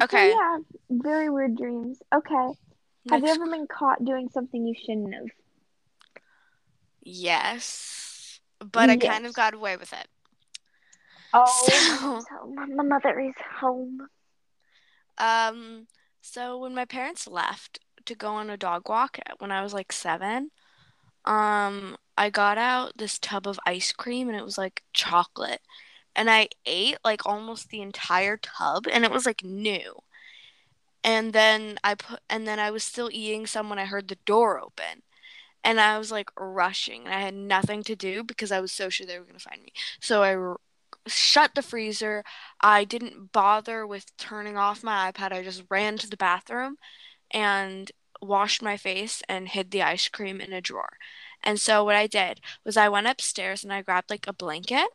[0.00, 0.30] Okay.
[0.30, 0.58] yeah,
[0.90, 1.98] very weird dreams.
[2.14, 2.48] Okay.
[3.10, 5.26] Have you ever been caught doing something you shouldn't have?
[7.02, 8.40] Yes.
[8.60, 10.06] But I kind of got away with it.
[11.34, 14.06] Oh, So- so my my mother is home.
[15.18, 15.86] Um,
[16.20, 19.92] so when my parents left to go on a dog walk when I was like
[19.92, 20.50] seven,
[21.24, 25.60] um, I got out this tub of ice cream and it was like chocolate.
[26.14, 30.02] And I ate like almost the entire tub and it was like new.
[31.04, 34.18] And then I put and then I was still eating some when I heard the
[34.26, 35.02] door open.
[35.64, 38.88] And I was like rushing and I had nothing to do because I was so
[38.88, 39.72] sure they were going to find me.
[40.00, 40.60] So I r-
[41.06, 42.24] shut the freezer.
[42.60, 45.32] I didn't bother with turning off my iPad.
[45.32, 46.76] I just ran to the bathroom
[47.30, 50.96] and washed my face and hid the ice cream in a drawer.
[51.42, 54.88] And so what I did was I went upstairs and I grabbed like a blanket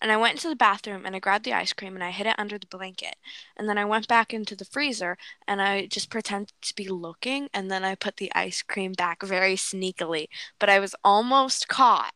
[0.00, 2.26] and I went into the bathroom and I grabbed the ice cream and I hid
[2.26, 3.16] it under the blanket.
[3.56, 7.48] And then I went back into the freezer and I just pretended to be looking
[7.52, 10.26] and then I put the ice cream back very sneakily,
[10.58, 12.12] but I was almost caught.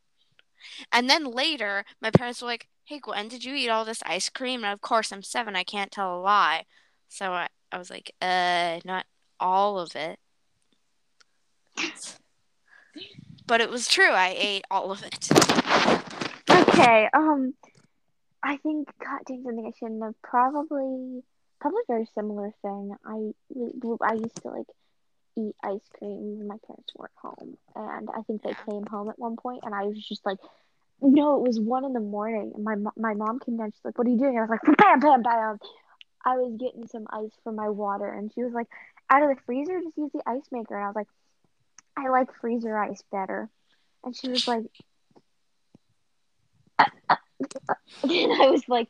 [0.93, 4.29] And then later, my parents were like, Hey Gwen, did you eat all this ice
[4.29, 4.65] cream?
[4.65, 6.65] And of course, I'm seven, I can't tell a lie.
[7.09, 9.07] So I, I was like, Uh, not
[9.39, 10.19] all of it.
[13.47, 15.29] But it was true, I ate all of it.
[16.71, 17.09] Okay.
[17.13, 17.55] Um,
[18.43, 20.15] I think caught doing something I shouldn't have.
[20.23, 21.23] Probably,
[21.61, 22.95] probably a very similar thing.
[23.05, 23.33] I
[24.03, 24.67] I used to like
[25.37, 29.19] eat ice cream when my parents weren't home, and I think they came home at
[29.19, 30.39] one point, and I was just like.
[31.03, 33.73] No, it was one in the morning, and my my mom came down.
[33.73, 35.59] She's like, "What are you doing?" I was like, "Bam, bam, bam."
[36.27, 38.67] I was getting some ice for my water, and she was like,
[39.09, 41.09] "Out of the freezer, just use the ice maker." And I was like,
[41.97, 43.49] "I like freezer ice better,"
[44.05, 44.65] and she was like,
[48.03, 48.89] and I was like,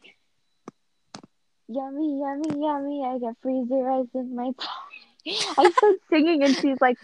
[1.69, 3.05] "Yummy, yummy, yummy!
[3.07, 6.99] I got freezer ice in my pocket." I started singing, and she's like,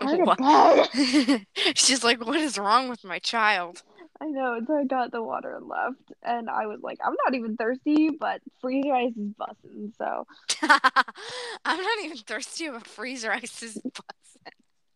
[0.00, 0.38] "Go to What?
[0.38, 3.82] bed." She's like, What is wrong with my child?
[4.20, 7.34] I know, so I got the water and left, and I was like, "I'm not
[7.34, 10.26] even thirsty, but freezer ice is busting." So
[10.62, 14.52] I'm not even thirsty, but freezer ice is busting.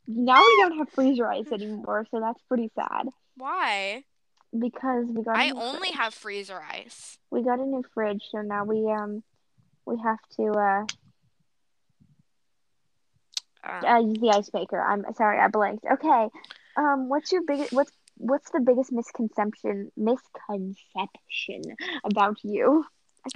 [0.07, 4.05] now we don't have freezer ice anymore, so that's pretty sad Why?
[4.59, 5.37] Because we got.
[5.37, 5.95] I only fridge.
[5.97, 7.19] have freezer ice.
[7.31, 9.23] We got a new fridge, so now we um
[9.85, 10.85] we have to uh,
[13.65, 14.81] Um, uh use the ice maker.
[14.81, 15.85] I'm sorry, I blanked.
[15.91, 16.29] Okay,
[16.77, 21.63] um, what's your biggest what's what's the biggest misconception misconception
[22.05, 22.85] about you?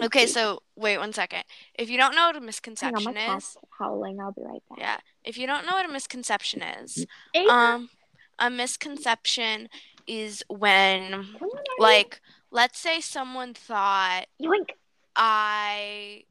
[0.01, 0.35] Okay, speak.
[0.35, 1.42] so wait one second.
[1.75, 4.20] If you don't know what a on, misconception my is, howling.
[4.20, 4.79] I'll be right back.
[4.79, 7.05] yeah, if you don't know what a misconception is,
[7.51, 7.90] um,
[8.38, 9.68] a misconception
[10.07, 11.65] is when, come on, Abby.
[11.79, 14.71] like, let's say someone thought yoink.
[15.15, 16.25] I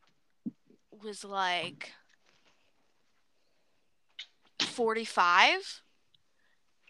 [1.03, 1.91] was like
[4.61, 5.81] 45.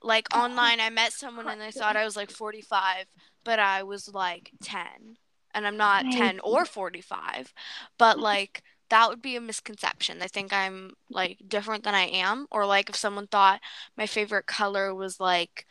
[0.01, 3.05] Like oh, online, I met someone and they thought I was like 45,
[3.43, 5.17] but I was like 10.
[5.53, 7.53] And I'm not 10 or 45.
[7.97, 10.19] But like, that would be a misconception.
[10.19, 12.47] They think I'm like different than I am.
[12.51, 13.59] Or like if someone thought
[13.97, 15.65] my favorite color was like,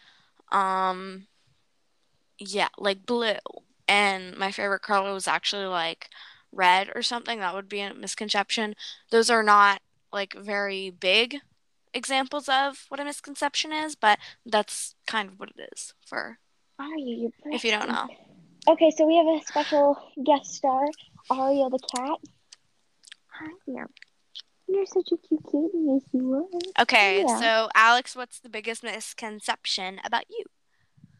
[0.52, 1.26] um,
[2.38, 3.34] yeah, like blue.
[3.86, 6.08] And my favorite color was actually like
[6.52, 8.74] red or something, that would be a misconception.
[9.10, 9.80] Those are not
[10.12, 11.36] like very big
[11.94, 16.38] examples of what a misconception is, but that's kind of what it is for
[16.78, 18.06] Aria, you're if you don't know.
[18.68, 20.86] Okay, so we have a special guest star,
[21.30, 22.18] Aria the cat.
[23.28, 23.88] Hi there.
[24.68, 26.82] You're such a cute kitty, yes you are.
[26.82, 27.40] Okay, Yeah.
[27.40, 30.44] so Alex, what's the biggest misconception about you?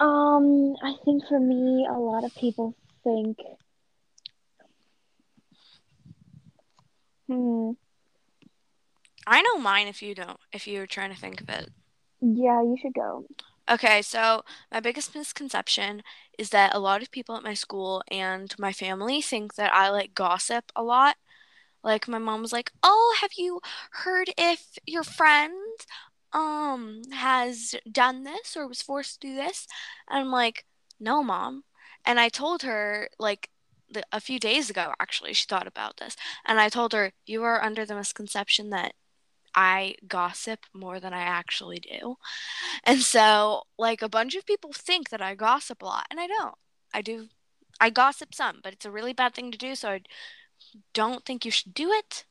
[0.05, 3.39] Um, I think for me, a lot of people think.
[7.27, 7.73] Hmm.
[9.27, 11.71] I know mine if you don't, if you're trying to think of it.
[12.21, 13.27] Yeah, you should go.
[13.71, 14.43] Okay, so
[14.73, 16.03] my biggest misconception
[16.39, 19.91] is that a lot of people at my school and my family think that I
[19.91, 21.17] like gossip a lot.
[21.83, 23.61] Like my mom was like, "Oh, have you
[23.93, 25.55] heard if your friend
[26.33, 29.67] um has done this or was forced to do this?"
[30.09, 30.67] And I'm like,
[31.01, 31.65] "No, mom."
[32.05, 33.51] And I told her like
[33.91, 36.17] the, a few days ago actually, she thought about this.
[36.47, 38.95] And I told her, "You are under the misconception that
[39.55, 42.17] I gossip more than I actually do."
[42.85, 46.27] And so, like, a bunch of people think that I gossip a lot, and I
[46.27, 46.55] don't.
[46.95, 47.29] I do.
[47.81, 50.01] I gossip some, but it's a really bad thing to do, so I
[50.93, 52.25] don't think you should do it.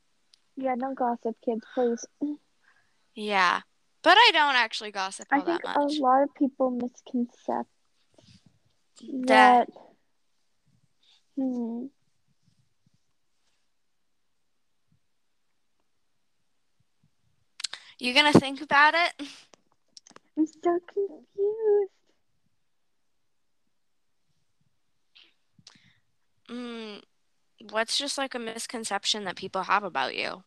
[0.56, 2.04] Yeah, don't gossip, kids, please.
[3.14, 3.60] Yeah.
[4.02, 7.66] But I don't actually gossip all I think that a lot of people misconcept
[9.26, 9.68] That- that.
[11.36, 11.86] Hmm.
[17.98, 19.28] You gonna think about it?
[20.36, 21.90] I'm so confused.
[26.48, 27.02] Mm,
[27.70, 30.44] what's just like a misconception that people have about you?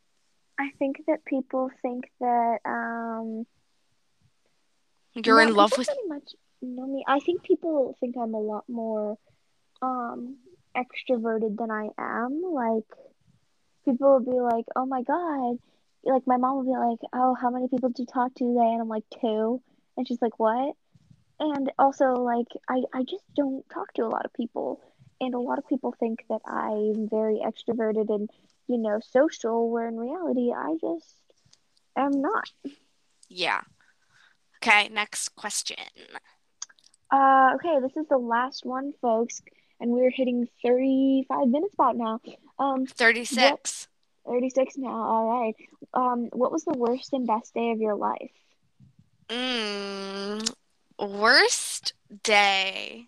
[0.59, 3.45] I think that people think that um
[5.15, 7.03] You're no, in love with pretty much know me.
[7.07, 9.17] I think people think I'm a lot more
[9.81, 10.37] um
[10.75, 12.41] extroverted than I am.
[12.43, 12.85] Like
[13.85, 15.57] people will be like, "Oh my God."
[16.03, 18.71] Like my mom will be like, "Oh, how many people did you talk to today?"
[18.71, 19.61] And I'm like, two.
[19.97, 20.75] And she's like, "What?"
[21.39, 24.81] And also like I I just don't talk to a lot of people.
[25.21, 28.29] And a lot of people think that I'm very extroverted and,
[28.67, 31.15] you know, social, where in reality I just
[31.95, 32.49] am not.
[33.29, 33.61] Yeah.
[34.57, 35.77] Okay, next question.
[37.11, 39.41] Uh, okay, this is the last one, folks,
[39.79, 42.19] and we're hitting 35 minutes about now.
[42.57, 43.87] Um, 36.
[44.25, 44.89] 36 now.
[44.89, 45.55] All right.
[45.93, 48.31] Um, what was the worst and best day of your life?
[49.29, 50.51] Mm,
[50.99, 51.93] worst
[52.23, 53.07] day.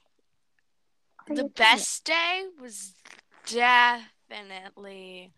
[1.27, 1.85] The you kidding me?
[1.85, 2.93] best day was
[3.45, 5.31] definitely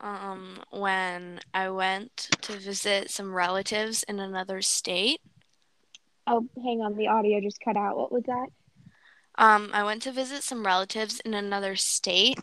[0.00, 5.20] um when I went to visit some relatives in another state.
[6.26, 7.96] Oh, hang on, the audio just cut out.
[7.96, 8.48] What was that?
[9.38, 12.38] Um, I went to visit some relatives in another state,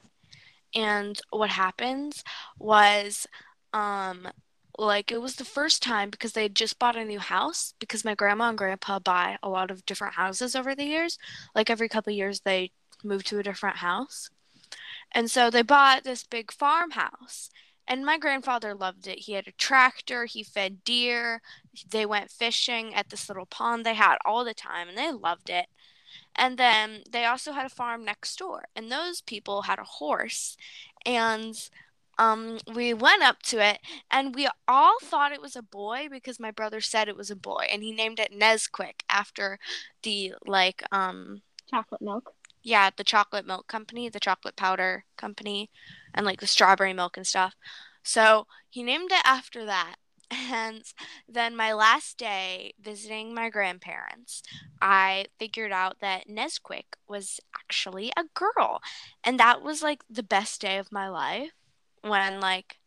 [0.75, 2.23] and what happens
[2.59, 3.27] was,
[3.73, 4.27] um,
[4.79, 8.05] like it was the first time because they had just bought a new house because
[8.05, 11.17] my grandma and grandpa buy a lot of different houses over the years.
[11.53, 12.71] Like every couple years they
[13.03, 14.29] move to a different house.
[15.11, 17.49] And so they bought this big farmhouse.
[17.87, 19.19] And my grandfather loved it.
[19.19, 21.41] He had a tractor, he fed deer,
[21.89, 25.49] they went fishing at this little pond they had all the time, and they loved
[25.49, 25.65] it.
[26.35, 30.55] And then they also had a farm next door, and those people had a horse.
[31.03, 31.55] And
[32.19, 33.79] um, we went up to it,
[34.11, 37.37] and we all thought it was a boy because my brother said it was a
[37.37, 39.59] boy, and he named it Nesquik after
[40.03, 42.35] the like um Chocolate milk.
[42.63, 45.69] yeah, the chocolate milk company, the chocolate powder company,
[46.13, 47.55] and like the strawberry milk and stuff.
[48.03, 49.95] So he named it after that.
[50.51, 50.83] And
[51.27, 54.43] then my last day visiting my grandparents,
[54.81, 58.81] I figured out that Nesquik was actually a girl.
[59.23, 61.51] And that was like the best day of my life
[62.01, 62.77] when like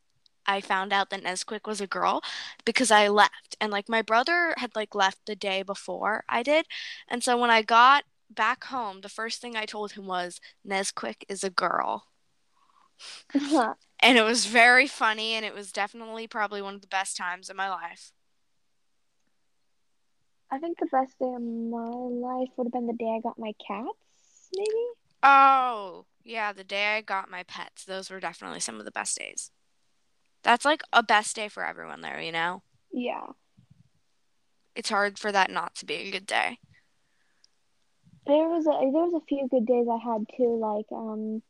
[0.47, 2.23] I found out that Nesquik was a girl
[2.65, 3.57] because I left.
[3.61, 6.67] And like my brother had like left the day before I did.
[7.09, 11.25] And so when I got back home, the first thing I told him was Nesquik
[11.29, 12.07] is a girl.
[14.05, 17.49] And it was very funny and it was definitely probably one of the best times
[17.49, 18.11] in my life.
[20.51, 23.39] I think the best day of my life would have been the day I got
[23.39, 24.87] my cats, maybe.
[25.23, 27.85] Oh, yeah, the day I got my pets.
[27.85, 29.51] Those were definitely some of the best days.
[30.43, 32.63] That's like a best day for everyone there, you know?
[32.93, 33.27] Yeah.
[34.75, 36.59] It's hard for that not to be a good day.
[38.27, 41.43] There was a there was a few good days I had too, like um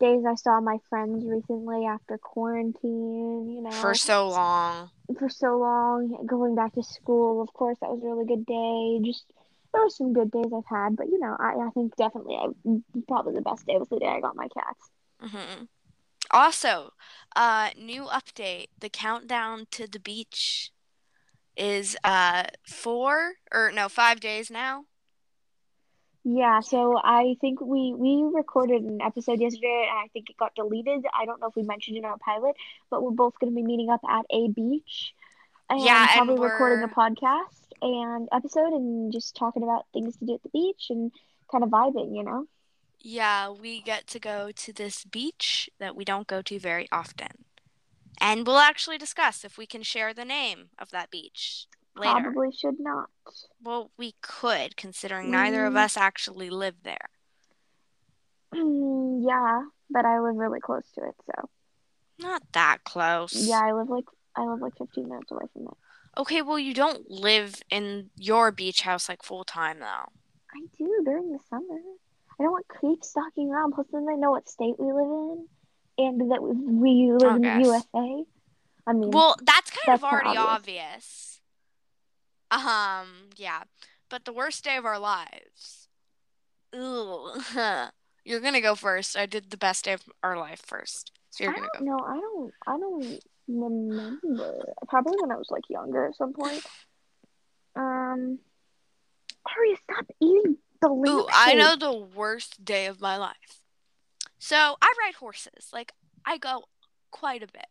[0.00, 4.90] days I saw my friends recently after quarantine, you know, For so long.
[5.18, 9.00] for so long, going back to school, of course, that was a really good day.
[9.04, 9.24] Just
[9.72, 12.48] there were some good days I've had, but you know, I, I think definitely I
[13.08, 14.90] probably the best day was the day I got my cats.
[15.20, 15.64] hmm
[16.30, 16.92] Also,
[17.36, 18.68] uh, new update.
[18.80, 20.72] The countdown to the beach
[21.56, 24.86] is uh four or no, five days now.
[26.24, 30.54] Yeah, so I think we we recorded an episode yesterday and I think it got
[30.54, 31.04] deleted.
[31.18, 32.56] I don't know if we mentioned it in our pilot,
[32.90, 35.14] but we're both going to be meeting up at a beach
[35.68, 40.24] and Yeah, and probably recording a podcast and episode and just talking about things to
[40.26, 41.10] do at the beach and
[41.50, 42.46] kind of vibing, you know?
[43.00, 47.44] Yeah, we get to go to this beach that we don't go to very often.
[48.20, 51.66] And we'll actually discuss if we can share the name of that beach
[51.96, 52.20] later.
[52.20, 53.08] Probably should not.
[53.60, 55.78] Well, we could, considering neither of Mm.
[55.84, 57.08] us actually live there.
[58.52, 61.48] yeah, but I live really close to it, so
[62.18, 63.34] Not that close.
[63.48, 64.04] yeah, I live like
[64.36, 65.74] I live like 15 minutes away from it.
[66.16, 69.86] Okay, well, you don't live in your beach house like full time, though.
[70.54, 71.78] I do during the summer.
[72.38, 73.72] I don't want creeps stalking around.
[73.72, 75.48] Plus, then they know what state we live in,
[75.98, 77.60] and that we, live I in the.
[77.64, 78.24] USA.
[78.86, 81.40] I mean, Well, that's kind That's of already obvious.
[82.50, 82.66] obvious.
[82.66, 83.62] Um, yeah.
[84.10, 85.88] But the worst day of our lives.
[86.74, 87.40] Ugh.
[88.24, 89.16] You're gonna go first.
[89.16, 91.10] I did the best day of our life first.
[91.30, 91.84] So you're I gonna go.
[91.84, 92.52] No, I don't.
[92.66, 94.74] I don't remember.
[94.88, 96.64] Probably when I was like younger at some point.
[97.74, 98.38] Um,
[99.56, 101.26] Aria, stop eating the Ooh.
[101.32, 103.62] I know the worst day of my life.
[104.38, 105.68] So I ride horses.
[105.72, 105.92] Like
[106.24, 106.64] I go
[107.10, 107.66] quite a bit.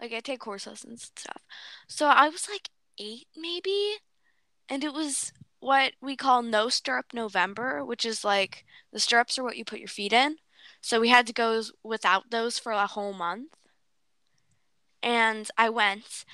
[0.00, 1.42] Like I take horse lessons and stuff.
[1.86, 3.96] So I was like eight maybe,
[4.68, 9.42] and it was what we call no stirrup November, which is like the stirrups are
[9.42, 10.36] what you put your feet in.
[10.80, 13.48] So we had to go without those for a whole month.
[15.08, 16.26] And I went,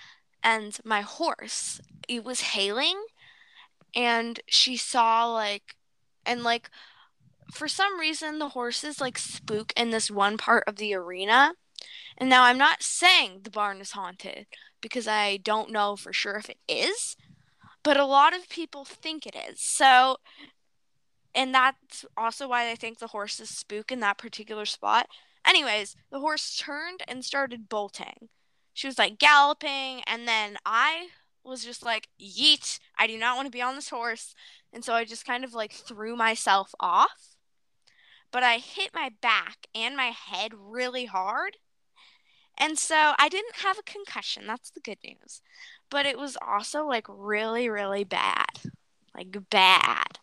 [0.42, 3.04] and my horse, it was hailing,
[3.94, 5.76] and she saw like,
[6.26, 6.70] and like,
[7.52, 11.52] for some reason, the horses like spook in this one part of the arena.
[12.18, 14.46] And now I'm not saying the barn is haunted
[14.80, 17.14] because I don't know for sure if it is,
[17.84, 19.60] but a lot of people think it is.
[19.60, 20.16] So,
[21.32, 25.06] and that's also why I think the horses spook in that particular spot.
[25.46, 28.30] Anyways, the horse turned and started bolting.
[28.74, 31.08] She was like galloping, and then I
[31.44, 34.34] was just like, yeet, I do not want to be on this horse.
[34.72, 37.36] And so I just kind of like threw myself off.
[38.32, 41.58] But I hit my back and my head really hard.
[42.58, 44.46] And so I didn't have a concussion.
[44.46, 45.40] That's the good news.
[45.90, 48.46] But it was also like really, really bad.
[49.14, 50.18] Like bad.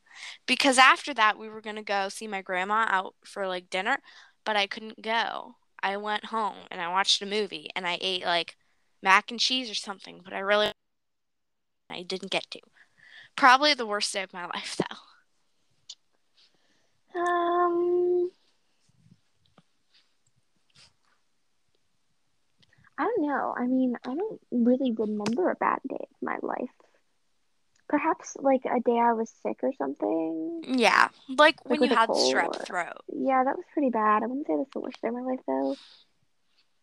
[0.46, 3.98] Because after that, we were going to go see my grandma out for like dinner,
[4.46, 5.56] but I couldn't go.
[5.84, 8.56] I went home and I watched a movie and I ate like
[9.02, 10.72] mac and cheese or something, but I really
[11.90, 12.60] I didn't get to.
[13.36, 14.98] Probably the worst day of my life though.
[17.20, 18.32] Um,
[22.98, 23.54] I don't know.
[23.58, 26.70] I mean, I don't really remember a bad day of my life.
[27.92, 30.64] Perhaps like a day I was sick or something.
[30.66, 33.02] Yeah, like when you had strep throat.
[33.14, 34.24] Yeah, that was pretty bad.
[34.24, 35.76] I wouldn't say that's the worst day of my life though.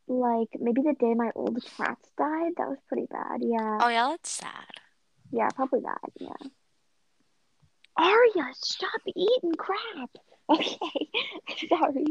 [0.06, 2.52] Like maybe the day my old cats died.
[2.58, 3.40] That was pretty bad.
[3.40, 3.78] Yeah.
[3.80, 4.52] Oh yeah, that's sad.
[5.32, 5.98] Yeah, probably that.
[6.20, 6.48] Yeah.
[7.96, 10.10] Aria, stop eating crap.
[10.50, 10.78] Okay.
[11.68, 12.06] Sorry.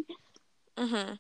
[0.78, 1.18] Mhm.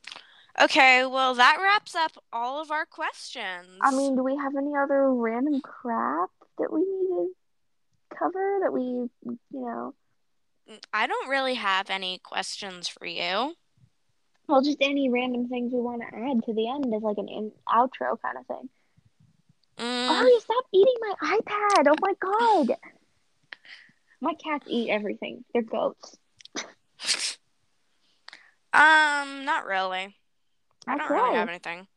[0.59, 3.79] Okay, well that wraps up all of our questions.
[3.81, 7.29] I mean, do we have any other random crap that we need to
[8.17, 9.09] cover that we, you
[9.51, 9.93] know,
[10.93, 13.55] I don't really have any questions for you.
[14.47, 17.29] well, just any random things we want to add to the end as like an
[17.29, 18.69] in- outro kind of thing.
[19.77, 21.87] Mm, Aria, stop eating my iPad.
[21.87, 22.77] Oh my God.
[24.19, 25.45] My cats eat everything.
[25.53, 26.17] They're goats.
[28.73, 30.15] um, not really.
[30.87, 31.87] I don't really have anything.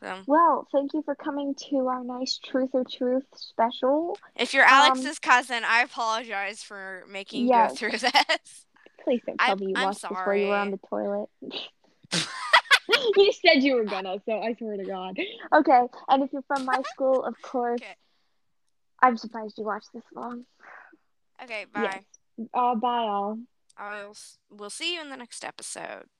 [0.00, 4.18] So, Well, thank you for coming to our nice Truth or Truth special.
[4.34, 7.70] if you're Um, Alex's cousin, I apologize for making you Yes.
[7.72, 8.66] go through this.
[9.02, 11.28] Please don't I- tell me you I'm watched before you were on the toilet.
[13.16, 15.18] you said you were gonna, so I swear to God.
[15.54, 17.96] Okay, and if you're from my school, of course, Okay.
[19.02, 20.44] I'm surprised you watched this long.
[21.42, 21.82] Okay, bye.
[22.38, 22.48] Yes.
[22.54, 23.38] Uh, bye all.
[23.78, 24.14] I'll,
[24.50, 26.06] we'll see you in the next episode.